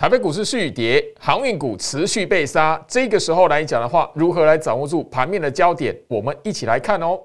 [0.00, 2.82] 台北股市续跌，航运股持续被杀。
[2.88, 5.94] 这个时候来讲的话，如何来掌握住盘面的焦点？
[6.08, 7.20] 我们一起来看哦。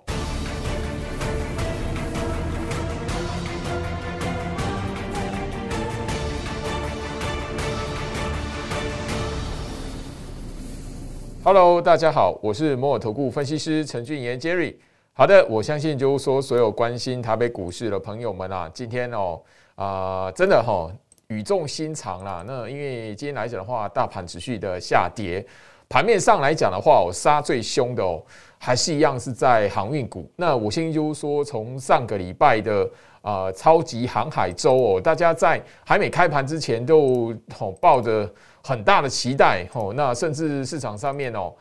[11.46, 14.76] Hello，大家好，我是摩尔投顾分析师陈俊言 Jerry。
[15.14, 19.40] 好的，我相信就是说，所有关心台北股市的朋友们啊，今天哦，
[19.76, 20.92] 啊，真的哈。
[21.28, 25.46] 语重心长啦，那因为今天来讲的话，大盘持续的下跌，
[25.90, 28.24] 盘面上来讲的话，我杀最凶的哦，
[28.60, 30.30] 还是一样是在航运股。
[30.36, 32.88] 那我先就是说，从上个礼拜的
[33.22, 38.32] 啊超级航海周哦，大家在还没开盘之前都哦抱着
[38.64, 41.54] 很大的期待哦，那甚至市场上面哦，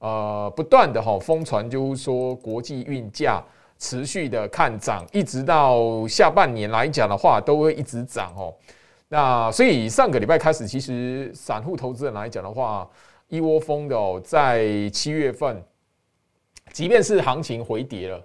[0.00, 3.40] 呃不断的哈疯传，就是说国际运价
[3.78, 8.52] 持续的看涨，一直到下半年来讲的话，都会一直涨哦。
[9.12, 12.88] 那所以上个礼拜开始，其实散户投资人来讲的话，
[13.28, 15.62] 一窝蜂的哦，在七月份，
[16.72, 18.18] 即便是行情回跌了，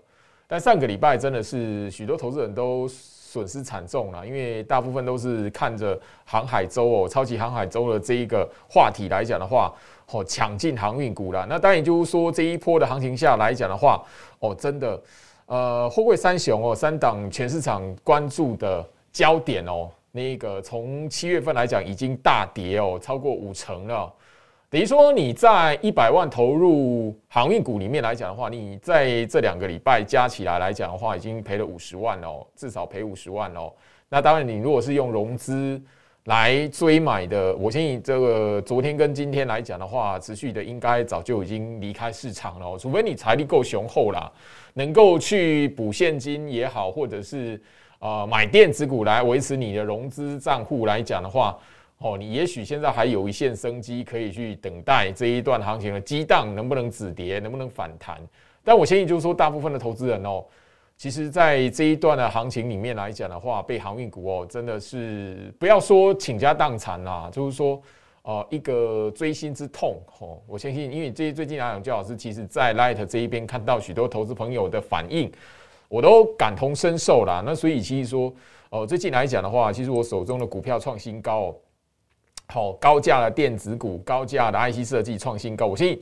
[0.47, 9.73] 但上个礼拜真的是许多投资人都损失惨重了，因为大部分都是看着航海周哦，超级航海周的这一个话题来讲的话，
[10.11, 11.45] 哦，抢进航运股了。
[11.49, 14.01] 那当然就是说这一波的行情下来讲的话，
[14.39, 15.03] 哦，真的，
[15.47, 19.89] 呃，货柜三雄哦，三档全市场关注的焦点哦。
[20.11, 24.11] 那个从七月份来讲，已经大跌哦，超过五成了。
[24.69, 33.71] 等于说你在一百万投入航运股里面来讲的话，你在这两个礼拜加起来来讲的话，已经赔了五十万哦，至少赔五十万哦。
[34.09, 35.81] 那当然，你如果是用融资
[36.27, 42.77] 来追买的，我相信这个昨天跟今天来讲的话，持续的应该早就已经离开市场了。
[42.77, 44.31] 除非你财力够雄厚啦，
[44.73, 47.59] 能够去补现金也好，或者是。
[47.99, 51.57] 啊，买电子股来维持你的融资账户来讲的话，
[51.97, 58.21] 哦，你也许现在还有一线生机，可以去等待这一段行情的激荡能不能止跌，能不能反弹。
[58.63, 60.45] 但我相信就是说，大部分的投资人哦，
[60.97, 67.79] 其实在这一段的行情里面来讲的话，被航运股哦，真的是不要说倾家荡产啦，就是说，
[68.23, 70.39] 呃，一个锥心之痛哦。
[70.47, 75.31] 我相信，因为最最近来讲，焦老师其实在 Light 这一边看到许多投资朋友的反应。
[75.87, 77.41] 我都感同身受啦。
[77.45, 78.33] 那所以其实说，
[78.71, 81.55] 哦，最近来讲的话，其实我手中的股票创新高，
[82.47, 85.67] 好高价的电子股、高价的 IC 设计创新高。
[85.67, 86.01] 我相信，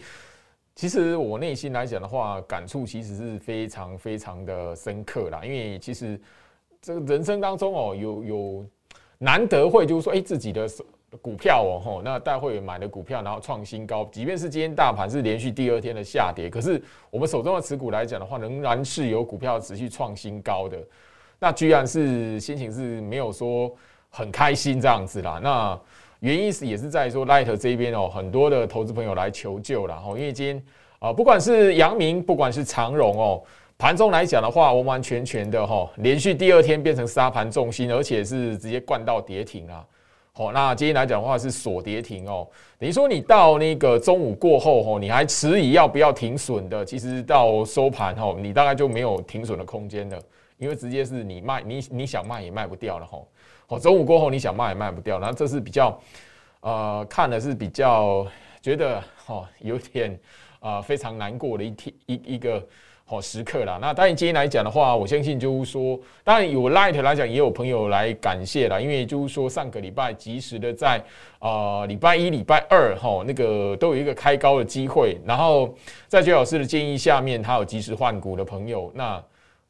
[0.75, 5.41] 其实我内心来讲的话，感触其实是非常非常的深刻啦。
[5.43, 6.19] 因为其实
[6.81, 8.65] 这个人生当中哦，有有
[9.17, 10.67] 难得会就是说，哎，自己的。
[11.21, 20.77] 股票哦，吼，那大会买的股票，然后创新高，即便是今天大盘是连续第二天的下跌，可是我们手中的持股来讲的话，仍然是有股票持续创新高的，
[21.39, 23.73] 那居然是心情是没有说
[24.09, 25.39] 很开心这样子啦。
[25.41, 25.79] 那
[26.21, 30.63] 原因是也是在说 Light 这边哦，很多的投资朋友来求救了，吼，因为今天
[30.99, 33.43] 啊，不管是阳明，不管是长荣哦，
[33.77, 39.85] 盘中来讲的话，完完全全的哈，连续第二天变成沙盘重心，而且是直接灌到跌停啊。
[40.31, 50.19] 好，那今天来讲的话是锁跌停哦，等于说你到那个中午过后吼，你还迟疑要不要停损的，其实到收盘吼，你大概就没有停损的空间了，
[50.57, 53.27] 因为直接是你卖，你你想卖也卖不掉了吼。
[53.67, 55.99] 好，中午过后你想卖也卖不掉，然后这是比较
[56.61, 58.25] 呃看的是比较
[58.61, 60.19] 觉得哦有点
[60.59, 62.65] 啊非常难过的一天一一个。
[63.07, 70.99] 好时刻啦，那当然今天来讲的话，我相信就是说，当然有 Light 来讲，也有朋友来感谢啦，因为就是说上个礼拜及时的在
[71.37, 75.71] 呃礼拜一、礼拜二哈那个都有一个开高的机会，然后
[76.07, 79.23] 在周老师的建议下面，他有及时换股的朋友，那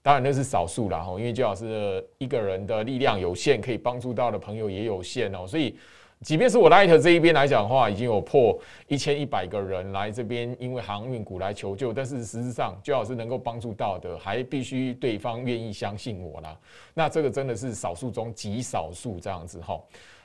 [0.05, 5.75] 当然那是少数啦哈，因为周老师的一个人的力量有限，可以帮助到的朋友也有限哦，所以。
[6.21, 8.57] 即便是我 Light 这一边来讲的话，已经有破
[8.87, 16.57] 一千一百个人来这边，因为航运股来求救，但是实质上最好是能够帮助到的，还必须对方愿意相信我啦。
[16.93, 19.77] 那这个真的是少数中极少数这样子哈。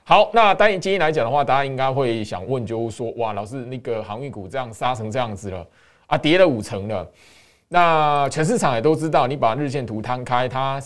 [0.05, 5.67] 好，那当然今天来讲的话，大家应该会想问，就是说，哇，老师那个航运股这样杀成这样子了
[6.07, 7.07] 啊，跌了五成了。
[7.73, 10.83] 那全市场也都知道，你把日线图摊开，它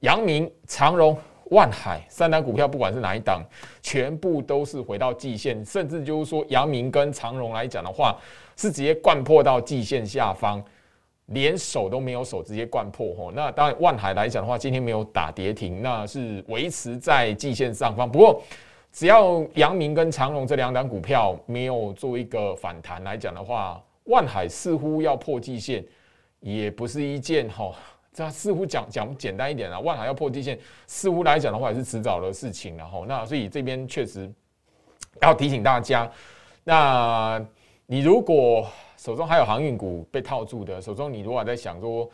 [0.00, 1.16] 阳明、长荣。
[1.50, 3.40] 万海三档股票，不管是哪一档，
[3.80, 8.16] 全部都是回到季线，甚至就是说，阳明跟长荣来讲的话，
[8.56, 10.60] 是直接灌破到季线下方，
[11.26, 13.30] 连手都没有手，直接灌破吼。
[13.30, 18.10] 那当然，万海来讲的话，今天没有打跌停，那是维持在季线上方。
[18.10, 18.42] 不过，
[18.92, 25.84] 只要阳明跟长荣这两档股票没有做一个反弹来讲的话，万海似乎要破季线，
[26.54, 27.72] 也不是一件哈。
[28.12, 33.04] 这似乎讲讲简单一点啊，万海要破地线，似乎来讲的话也是迟早的事情了哈。
[33.06, 34.30] 那所以这边确实
[35.20, 36.10] 要提醒大家，
[36.64, 37.44] 那
[37.84, 38.66] 你如果
[38.96, 42.08] 手中还有航运股被套住的，手中你如果在想说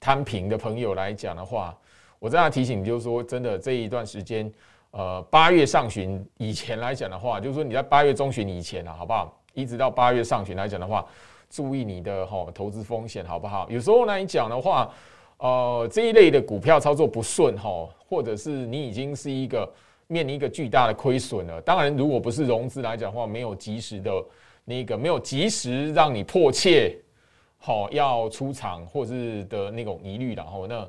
[0.00, 1.76] 摊平的朋友来讲的话，
[2.18, 4.50] 我这样提醒，就是说真的这一段时间，
[4.92, 9.38] 呃，八月上旬以前来讲的话，就是说你在八月中旬以前啊，好不好？
[9.52, 11.04] 一直到八月上旬来讲的话，
[11.52, 13.68] 注意你的哈投资风险，好不好？
[13.68, 14.90] 有时候来讲的话，
[15.36, 19.70] 呃，这一类的股票操作不顺哈，或者是你已经是一个
[20.06, 21.60] 面临一个巨大的亏损了。
[21.60, 24.10] 当然，如果不是融资来讲的话，没有及时的
[24.64, 26.96] 那个没有及时让你迫切
[27.58, 30.88] 好要出场或是的那种疑虑，然后那。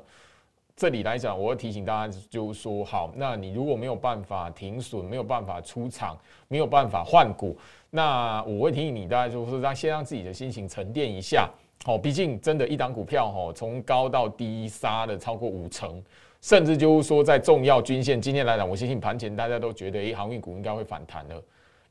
[0.76, 6.18] 这里来讲，我会提醒大家，就是说，好，那你如果没有办法停损，没有办法出场，
[6.48, 7.56] 没有办法换股，
[7.90, 11.48] 那我会提醒你，大家就是让先让自己的心情沉淀一下。
[11.86, 16.02] 哦，毕竟真的，一档股票，哦，从高到低杀了超过五成，
[16.40, 21.40] 甚至就是说，在重要均线，今天来讲，我相信盘前大家都觉得，哎，航运股应该会反弹了，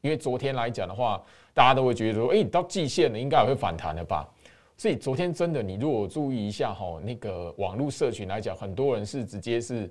[0.01, 1.21] 因为昨天来讲的话，
[1.53, 4.27] 大家都会觉得说，哎，到季线了，应该也会反弹了吧。
[4.75, 9.89] 所以昨天真的，你如果注意一下哈，那个网络社群来讲，很多人是直接是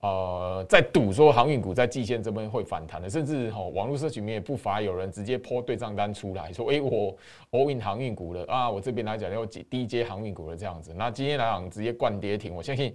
[0.00, 7.14] 呃在赌说航运股在季线这边会反弹的，甚至哈网络社群里面也不乏有人直接抛对账单出来说，哎，我
[7.50, 10.94] all in 航运股了啊，我这边来讲要接低阶航运股了这样子。
[10.96, 12.94] 那今天来讲直接灌跌停，我相信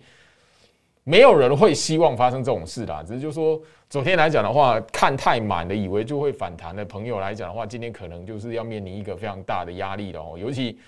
[1.03, 3.03] 没有人会希望发生这种事啦。
[3.05, 10.79] 只是就说昨天来讲的话，看太满的以为就会反弹的朋友来讲的话，今天可能就是要面临一个非常大的压力了哦，尤其。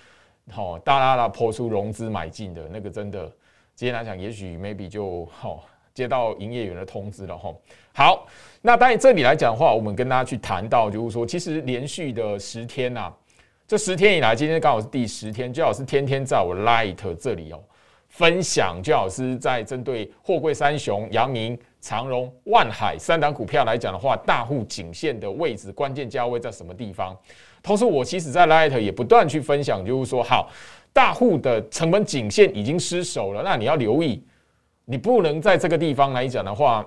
[0.49, 3.25] 好，大拉拉抛出融资买进的那个，真的，
[3.75, 7.53] 今天来讲，也许 maybe 就好接到营业员的通知了哈。
[7.93, 8.25] 好，
[8.61, 13.11] 那当然这里来讲的话，我们跟大家去谈到，就是说，其实连续的十天呐，
[13.67, 17.61] 这十天以来，今天刚好是第十天，最好是天天在我 Light 这里哦
[18.07, 27.15] 分享，最好是在针对货柜三雄、阳明、长荣、万海三档股票来讲的话，大户颈线的位置，关键价位在什么地方？
[27.67, 30.49] 同时，我其实在 Light 也不断去分享，就是说，好，
[30.93, 34.23] 大户的成本颈线已经失守了，那你要留意，
[34.85, 36.83] 你不能在这个地方来讲的话，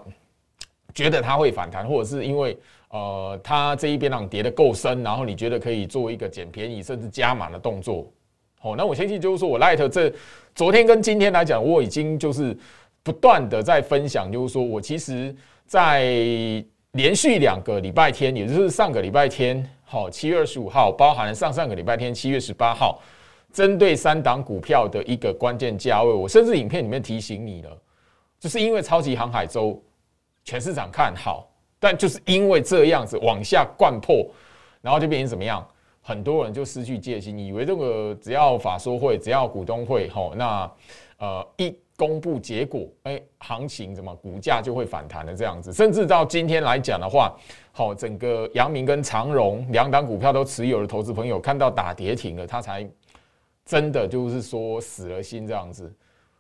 [0.95, 2.57] 觉得它会反弹，或者是因为
[2.89, 8.11] 呃，它这一边浪跌的够深，然后你觉得可以做一个捡便宜甚至加码的动作。
[8.59, 10.11] 好，那我相信就是说我 Light 这
[10.55, 12.57] 昨天跟今天来讲，我已经就是
[13.03, 15.35] 不断的在分享，就是说我其实
[15.67, 16.03] 在
[16.93, 19.65] 连续两个礼拜天，也就是上个礼拜天。
[19.93, 23.03] 好，七月二十五号，包含上上个礼拜天七月十八号，
[23.53, 27.77] 针对三档股票的一个关键价位，我甚至影片里面提醒你了，
[28.39, 29.83] 就是因为超级航海周
[30.45, 31.51] 全市场看好，
[31.81, 34.25] 但就是因为这样子往下灌破，
[34.81, 35.67] 然后就变成怎么样？
[36.01, 40.73] 很多人就失去戒心，以为这个只要法说会，只要股东会，吼，那
[41.19, 41.77] 呃一。
[42.01, 47.37] 公布结果，哎，行情怎么股价就会反弹的这样子，甚至到今天来讲的话，
[47.73, 52.89] 好，整个阳明跟长荣两档股票都持有的投资朋友看到打跌停了，他才
[53.67, 55.93] 真的就是说死了心这样子。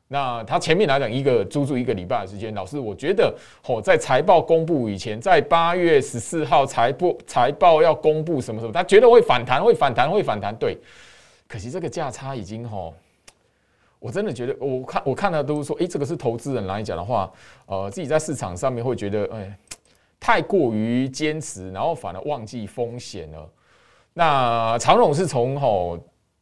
[0.08, 3.36] 那他前面来讲一个足足一个礼拜的时间，老师我觉得，
[3.66, 10.78] 哦，在财报公布以前，在八月十四号财报财报要公布什么什么，他觉得会反弹，会反弹，会反弹，对。
[11.46, 12.94] 可惜这个价差已经吼。
[14.00, 17.30] 我真的觉得，我看我看到都是说，哎，这个是投资人来讲的话，
[17.66, 19.58] 呃，自己在市场上面会觉得，哎，
[20.18, 23.48] 太过于坚持，然后反而忘记风险了。
[24.14, 25.98] 那长荣是从吼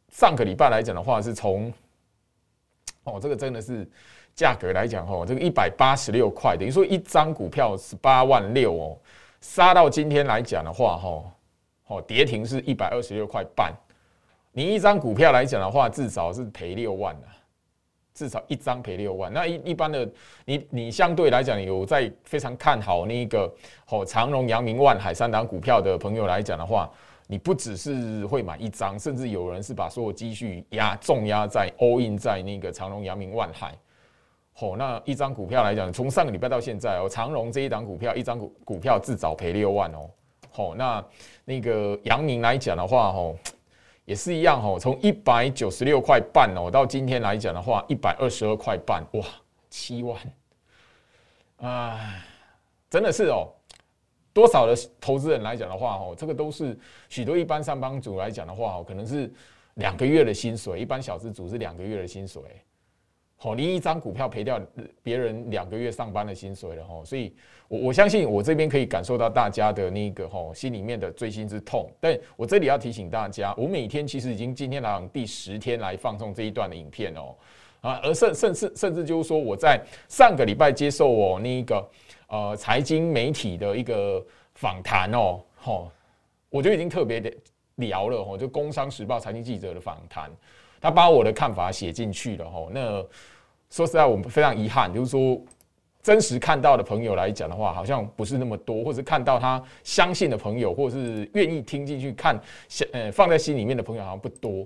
[0.09, 1.71] 上个礼拜来讲的话，是从
[3.03, 3.85] 哦，这个真的是
[4.33, 8.97] 价格来讲吼，这个一百八十六块，等于说一张股票十八万六哦，
[9.41, 11.29] 杀到今天来讲的话，吼，
[11.87, 13.73] 哦，跌停是一百二十六块半，
[14.53, 17.27] 你一张股票来讲的话，至少是赔六万的。
[18.13, 20.09] 至少一张赔六万，那一一般的
[20.45, 23.49] 你你相对来讲有在非常看好那个
[23.89, 26.89] 哦长荣、阳明、万海三档股票的朋友来讲的话，
[27.27, 33.73] 你不只是会买一张，甚至有人是把所有积蓄压重压在 all in 在那个长荣、阳明、万海。
[34.59, 40.09] 哦，那一张股票来讲，从上个礼拜到现在哦，长荣这一档股票一张股股票至少赔六万哦。
[40.51, 41.05] 好，那
[41.45, 43.35] 那个阳明来讲的话，哦。
[44.09, 49.23] 也是一样哦，从一百九十六块半哦，到今天来讲的话，一百二十二块半，哇，
[49.69, 50.19] 七万，
[51.57, 52.25] 啊，
[52.89, 53.47] 真的是哦，
[54.33, 56.75] 多少的投资人来讲的话哦，这个都是
[57.07, 59.31] 许多一般上班族来讲的话哦，可能是
[59.75, 62.41] 两个月的薪水，一般小资主是两个月的薪水。
[63.41, 64.59] 好，你一张股票赔掉
[65.01, 67.33] 别人两个月上班的薪水了哈，所以，
[67.69, 71.89] 我我相信我这边可以感受到大家的那个哈心里面的锥心之痛。
[72.01, 77.33] 但我这里要提醒大家，我每天其实已经今天来第十天来放送这一段的影片哦，
[77.79, 79.79] 啊，而甚甚至甚至就是说我在
[80.09, 81.89] 上个礼拜接受我那个
[82.27, 84.21] 呃财经媒体的一个
[84.55, 85.89] 访谈哦，吼，
[86.49, 87.33] 我就已经特别的
[87.75, 90.29] 聊了吼，就《工商时报》财经记者的访谈，
[90.81, 92.69] 他把我的看法写进去了吼。
[92.71, 93.03] 那
[93.69, 95.39] 说实在，我们非常遗憾，就是说
[96.01, 102.39] 真实看到的朋友来讲的话，好像不是那么多，或者看到他相信的朋友，或是愿意听进去看，
[102.93, 104.65] 呃，放在心里面的朋友好像不多。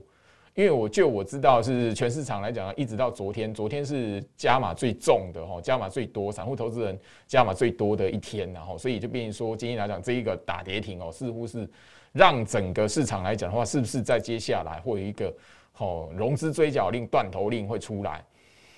[0.55, 11.67] 因为我就我知道是全市场来讲，一直到昨天，昨天是加码最重的哈，加码最多，散户投资人加码最多的一天，然后所以就变成说，今天来讲这一个打跌停哦，似乎是
[12.11, 15.33] 让整个市场来讲的话，是不是在接下来会有一个
[15.77, 18.23] 哦融资追缴令、断头令会出来？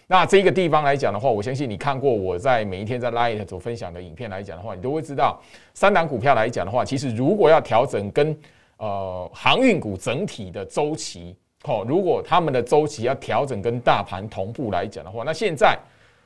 [0.07, 5.41] 那这个地方来讲的话，我相信你看过我在每一天在 Light 所分享的影片来讲的话，你都会知道，
[5.73, 8.37] 三档股票来讲的话，其实如果要调整跟
[8.77, 11.35] 呃航运股整体的周期。
[11.63, 15.75] 好，如果他们的周期要调整跟大盘同步来讲的话，那现在，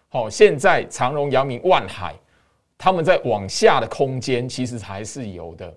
[0.09, 2.13] 好，现在长荣、阳明、万海，
[2.77, 5.73] 他们在往下的空间其实还是有的。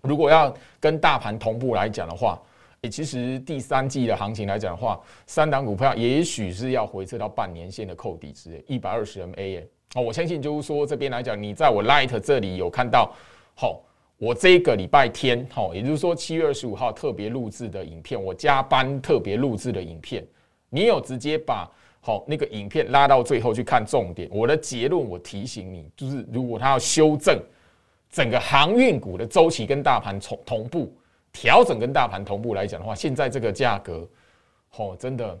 [0.00, 2.40] 如果要跟大盘同步来讲的话，
[2.82, 9.62] 诶，其实第三季的行情来讲的话，三档股票也许是要回撤到半年线的扣底值，一百二十 MA
[9.94, 13.12] 哦，我相信就是说这边来讲，你在我 Light 这里有看到，
[13.54, 13.82] 好。
[14.18, 20.24] 我这个礼拜天，哈，也就是说七月二十五号特别录制的影片，我加班特别录制的影片，
[20.70, 21.68] 你有直接把
[22.00, 24.28] 好那个影片拉到最后去看重点。
[24.30, 27.36] 我的结论，我提醒你，就是如果他要修正
[28.10, 30.94] 整个航运股的周期跟大盘同同步
[31.32, 34.06] 调整，跟大盘同步来讲的话，现在这个价格，
[34.76, 35.38] 哦，真的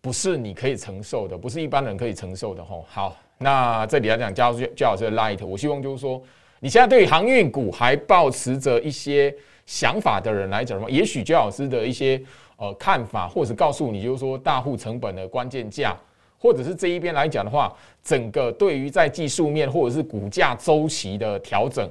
[0.00, 2.84] 不是你可以承受的，不是一般人可以承受的，吼。
[2.88, 6.22] 好，那这里来讲，教教老师的 light，我希望就是说。
[6.60, 9.34] 你现在对航运股还保持着一些
[9.66, 12.18] 想法的人来讲的话，也许焦老师的一些
[12.56, 15.94] 呃看法，或者告诉你就是说大户成本的关键价，
[16.38, 17.70] 或者是这一边来讲的话，
[18.02, 21.86] 整个对于在技术面或者是股价周期的调整，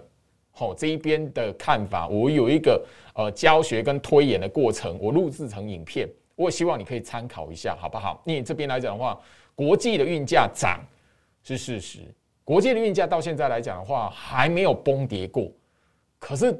[0.55, 8.21] 好这一边的看法，我有一个呃教学跟推演的过程，我录制成影片，我希望你可以参考一下，好不好？
[8.25, 9.19] 因为这边来讲的话，
[9.55, 10.79] 国际的运价涨
[11.43, 11.99] 是事实。
[12.45, 15.51] 国际的运价到现在来讲的话，还没有崩跌过。
[16.19, 16.55] 可是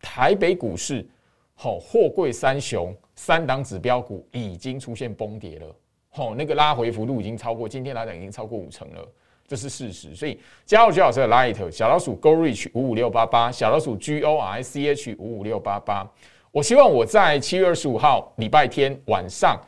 [0.00, 1.06] 台北股市，
[1.54, 5.76] 好货柜三雄三档指标股已经出现崩跌了。
[6.08, 9.08] 好，那个拉回幅度已经超过今天来讲已经超过五成了，
[9.46, 10.14] 这是事实。
[10.14, 16.06] 所以加入徐老师的 Light 小老鼠 Go Reach 五五六八八，小老鼠 G O R C H 五五六八八。
[16.50, 19.60] 我希望我在七月二十五号礼拜天晚上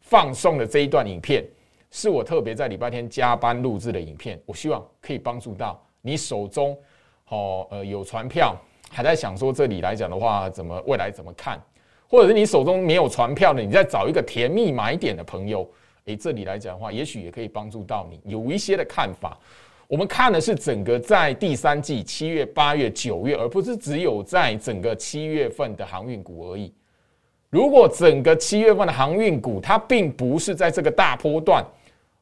[0.00, 1.44] 放送的这一段影片。
[1.92, 6.78] 是我特别在礼拜天加班录制的影片，我希望可以帮助到你手中，
[7.30, 8.54] 哦，呃，有船票
[8.88, 11.60] 还在想说这里来讲的话，怎么未来怎么看，
[12.08, 15.68] 或者是你手中没有船票的，你在找一个甜蜜买点的朋友，
[16.10, 19.38] 诶，这里来讲的话，也许也可以帮助到你有一些的看法。
[19.86, 26.72] 我们看的是整个在第三季七月、八月、九月，而不是只有在整个七月份的航运股而已。
[27.48, 31.64] 如果整个七月份的航运股它并不是在这个大波段。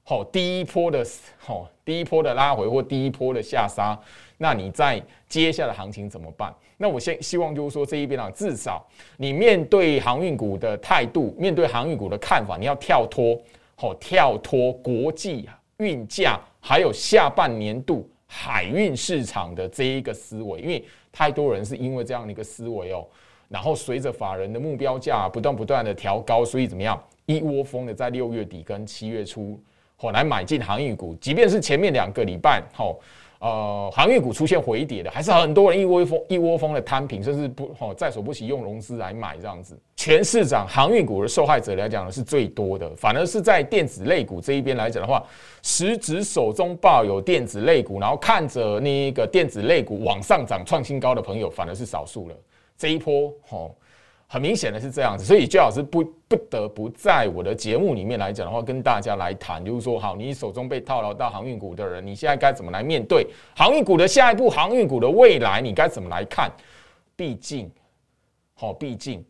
[0.03, 3.99] 好，第一波的，好，第一波的拉回或第一波的下杀，
[4.39, 6.51] 那你在接下来行情怎么办？
[6.79, 8.83] 那我先希望就是说这一边啊，至少
[9.19, 13.39] 你面对航运股的态度，面对航运股的看法，你要跳脱，
[13.81, 23.07] 好，跳脱国际运价，还有下半年度海运市场的这一个思维，因为太多人是因为这样的一个思维哦，
[23.49, 29.57] 然后随着法人的目标价不断不断的调高，所以怎么样，一窝蜂的在六月底跟七月初。
[29.95, 32.99] 后来买进航运股，即便是前面两个礼拜，哦，
[33.41, 39.79] 呃，航运股出现回跌的，还是很多人一窝蜂一窝蜂的摊平，甚至不吼在所不惜用融资来买这样子。
[39.95, 45.25] 全市场航运股的受害者来讲呢是最多的，反而是在电子类股这一边来讲的话，
[45.63, 52.35] 十指手中抱有电子类股，然后看着那个电子类股往上涨创新高的朋友，反而是少数了。
[52.77, 53.75] 这一波，吼。
[54.31, 66.53] 很明显的是这样子，所以最老师不不得不在我的节目里面来讲的话，跟大家来谈，就是说，好，你手中被套牢到航运股的人，你现在该怎么来面对航运股的下一步，航运股的未来，你该怎么来看？
[67.17, 67.71] 毕竟，
[68.53, 69.25] 好，毕竟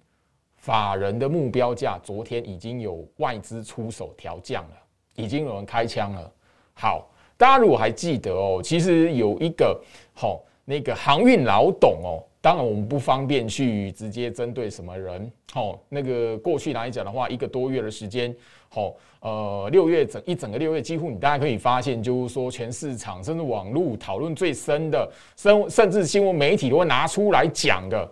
[0.57, 4.77] 法人的目标价昨天已经有外资出手调降了，
[5.15, 6.33] 已经有人开枪了。
[6.75, 9.81] 好，大家如果还记得哦，其实有一个
[10.13, 12.25] 好那个航运老董哦。
[12.49, 15.31] 当然，我们不方便去直接针对什么人。
[15.53, 18.35] 好，那个过去来讲的话，一个多月的时间，
[18.71, 28.11] 好，呃，六月整一整个六月，几乎你大家可以发现，就是说，全市场甚至网络讨论最深的，甚甚至新闻媒体都会拿出来讲的。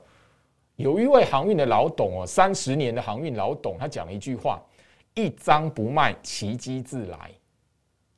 [0.75, 4.63] 有一位航运的老董哦，三十年的航运老董，他讲了一句话
[5.17, 7.31] ：“一张不卖，奇迹自来。”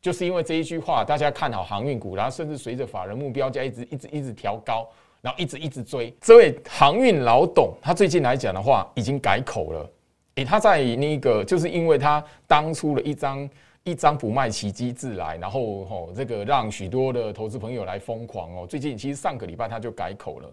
[0.03, 4.85] 就是因为这一句话，大家看好航运股，然后甚至随着法人目标价一直一直一直调高。
[5.21, 6.15] 然后一直一直追。
[6.21, 9.91] 这位航运老董，他最近来讲的话，已经改口了。
[10.37, 13.49] 诶，他在那个，就是因为他当初的一张
[13.83, 18.67] 一张不卖奇迹自来，然后吼这个让许多的投资朋友来疯狂哦。
[18.67, 20.49] 最近其实上个礼拜他就改口了，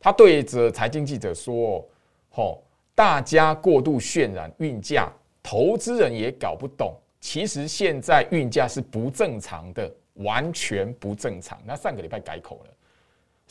[0.00, 1.86] 他对着财经记者说
[2.34, 2.60] ：“吼，
[2.94, 5.08] 大家过度渲染运价，
[5.42, 12.70] 投资人也搞不懂，其实现在运价是不正常的，完全不正常。”那上个礼拜改口了。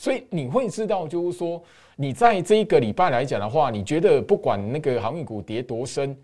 [0.00, 1.62] 所以你会知道，就是说，
[1.94, 6.16] 你在这一个礼拜来讲的话，你觉得不管那个航运股跌多深，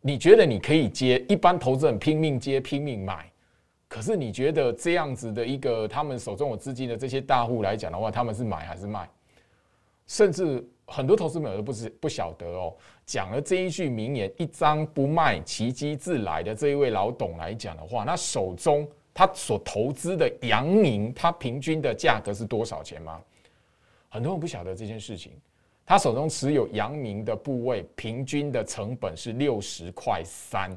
[0.00, 3.30] 你觉得你可以接，一般投资人拼命接、拼命买。
[3.86, 9.06] 可是你觉得这样子的一个他们手中有资金的这些大户来讲的话，他们是买还是卖？
[10.06, 12.72] 甚至很多投资者都不是不晓得哦。
[13.04, 18.88] 讲了这一句名言：“一张不卖，奇迹自来”的这一位老董来讲的话，那手中。
[19.18, 23.18] 他所投资的阳明，它平均的价格是多少钱吗？
[24.10, 25.32] 很多人不晓得这件事情。
[25.86, 30.70] 他手中持有阳明的部位，平均的成本是六十块三。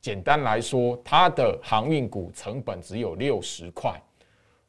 [0.00, 3.94] 简单来说，他的航运股成本只有六十块。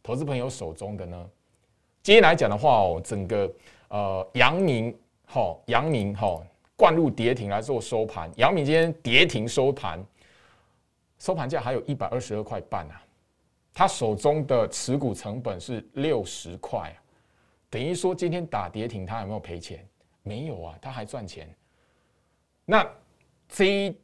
[0.03, 1.27] 投资朋友手中的呢？
[2.03, 3.51] 今天来讲的话哦，整个
[3.87, 6.39] 呃阳明哈，阳明哈
[6.75, 8.29] 灌入跌停来做收盘。
[8.35, 9.99] 阳明今天跌停收盘。
[11.21, 12.99] 收盘价还有一百二十二块半啊，
[13.71, 16.97] 他手中的持股成本是六十块啊，
[17.69, 19.87] 等于说今天打跌停，他有没有赔钱？
[20.23, 21.47] 没有啊，他还赚钱。
[22.65, 22.83] 那
[23.47, 23.95] 这一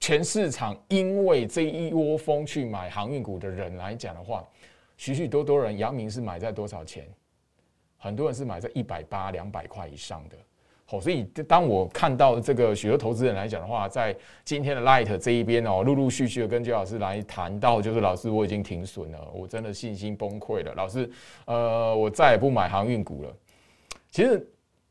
[0.00, 4.42] 全市场因为这一窝蜂去买航运股的人来讲的话，
[4.96, 7.06] 许许多多人，阳明是买在多少钱？
[7.98, 10.38] 很多人是买在一百八、两百块以上的。
[10.90, 20.74] 哦所以，当我看到这个许多投资人来讲的话，在今天的 Light 这一边哦，陆陆续续的跟周老师来谈到，就是老师我已经停损了，我真的信心崩溃了。
[20.74, 21.10] 老师，
[21.46, 23.34] 呃，我再也不买航运股了。
[24.10, 24.46] 其实，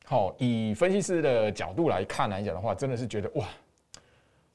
[0.06, 3.48] 好以分析师的角度来看来讲的话，真的是觉得哇，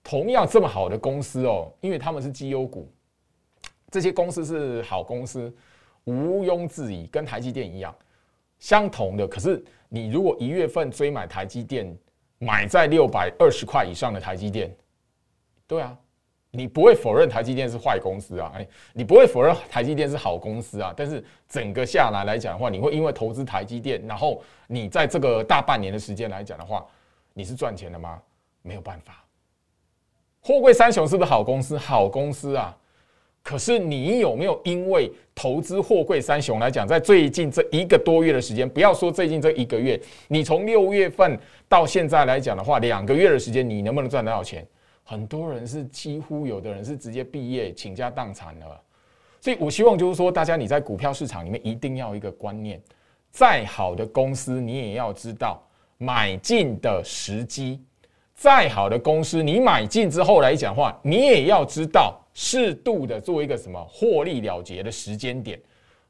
[0.03, 2.91] 同样这么好的公司哦，因为他们是绩优股，
[3.91, 5.55] 这些公司是好公司，
[6.05, 7.95] 毋庸置疑，跟台积电一样，
[8.59, 9.29] 相同的。
[9.29, 9.65] 可是。
[9.89, 11.97] 你如果一月份追买台积电，
[12.39, 14.77] 买在六百二十块以上的台积电，
[15.65, 15.97] 对啊，
[16.51, 20.93] 你不会否认台积电是坏公司啊，哎，你不会否认台积电是好公司啊。
[20.95, 26.85] 但是整个下来来讲的话，你会因为投资台积电，然后你在这个大半年的时间来讲的话，
[27.33, 28.21] 你是赚钱的吗？
[28.63, 29.25] 没有办法。
[30.41, 31.79] 货柜三雄是不是好公司？
[31.79, 32.77] 好公司啊。
[33.47, 44.67] 可是你有没有因为投资货柜三雄来讲，在最近这一个多月的时间，不要说最近这一个月，你从六月份到现在来讲的话，两个月的时间，你能不能赚得到钱？
[45.05, 48.83] 很多人是几乎有的人是直接毕业倾家荡产了。
[49.41, 52.83] 所以我希望就是说，大家你在股票市场里面一定要一个观念，
[53.31, 55.63] 再好的公司你也要知道
[55.99, 57.79] 买进的时机；
[58.37, 62.21] 再好的公司你买进之后来讲话，你也要知道。
[62.39, 65.59] 适度的做一个什么获利了结的时间点，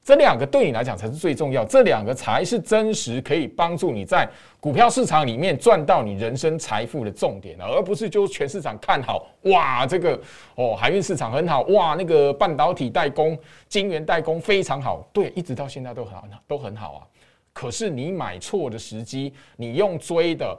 [0.02, 10.20] 这两个对你来讲才是最重要，这两个才是真实可以帮助你在股票市场里面赚到你人生财富的重点而不是就全市场看好哇，这个
[10.56, 17.06] 哦海运市场很好哇，那个半导体代工、晶圆代工非常好，对，一直到现在都很好，都很好啊。
[17.52, 20.58] 可是你买错的时机，你用追的，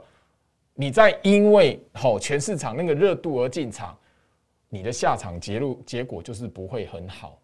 [0.80, 3.98] 你在因为好全市场那个热度而进场。
[4.70, 7.40] 你的下场结论结果就是不会很好，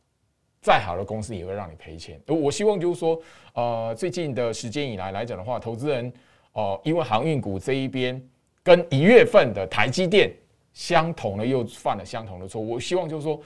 [0.61, 2.21] 再好的公司也会让你赔钱。
[2.27, 3.19] 我希望就是说，
[3.55, 6.13] 呃，最近的时间以来来讲的话，投资人
[6.53, 8.23] 哦，因为航运股这一边
[8.63, 10.31] 跟一月份的台积电
[10.75, 12.61] 相同的又犯了相同的错。
[12.61, 13.41] 我希望就是说，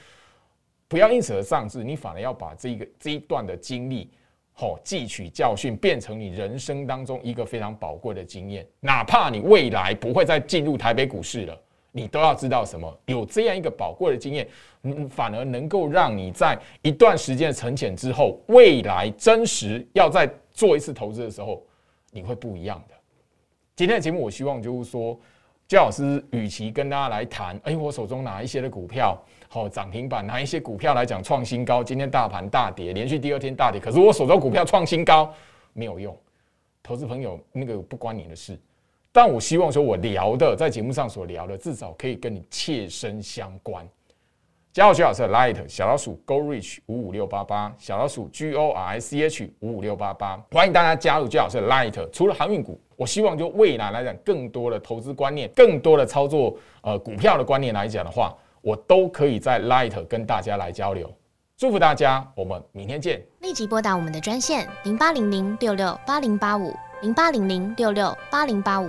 [0.89, 4.11] 不要因此而丧志，你反而要把这一个这一段的经历，
[4.61, 8.67] 好汲取教训，变成你人生当中一个非常宝贵的经验。
[8.81, 11.57] 哪怕你未来不会再进入台北股市了。
[11.93, 12.93] 你都要知道什么？
[13.07, 14.49] 有这样一个宝贵的经验，
[14.83, 21.63] 嗯，反而能够让你在一段时间的沉潜之后，未来真实要再做一次投资的时候，
[22.11, 22.95] 你会不一样的。
[23.77, 25.17] 今天的节目，我希望就是说，
[25.69, 35.31] 焦老师与其跟大家来谈，哎，我手中哪一些的股票好涨停板，哪一些股票来讲创新高，今天大盘大跌，连续第二天大跌，可是我手中股票创新高，
[35.75, 36.17] 没有用。
[36.83, 38.59] 投资朋友，那个不关你的事。
[39.13, 43.87] 但我希望说，我聊的在节目上所聊的，至少可以跟你切身相关。
[44.79, 52.09] 加入徐老师的 Light 小老鼠 Go Reach 五五六八八，小老鼠 G O R I C H 五五六八八，欢迎大家加入姜老师的 Light。
[52.13, 61.13] 除了航运股，我希望就未来来讲，更多的投资观念，更多的操作呃股票的观念来讲的话，我都可以在 Light 跟大家来交流。
[61.57, 63.21] 祝福大家，我们明天见。
[63.41, 68.89] 立即拨打我们的专线零八零零六六八零八五零八零零六六八零八五